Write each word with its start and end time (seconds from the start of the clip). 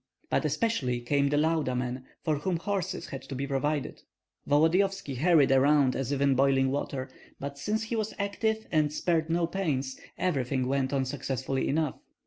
But 0.31 0.45
especially 0.45 0.99
came 0.99 1.29
the 1.29 1.37
Lauda 1.37 1.75
men, 1.75 2.05
for 2.23 2.37
whom 2.39 2.57
horses 2.57 3.05
had 3.05 3.21
to 3.21 3.35
be 3.35 3.45
provided. 3.45 4.01
Volodyovski 4.49 5.13
hurried 5.17 5.51
around 5.51 5.95
as 5.95 6.11
if 6.11 6.19
in 6.19 6.33
boiling 6.33 6.71
water; 6.71 7.07
but 7.39 7.59
since 7.59 7.83
he 7.83 7.95
was 7.95 8.11
active 8.17 8.65
and 8.71 8.91
spared 8.91 9.29
no 9.29 9.45
pains, 9.45 9.99
everything 10.17 10.65
went 10.67 10.91
on 10.91 11.05
successfully 11.05 11.67
enough. 11.67 11.99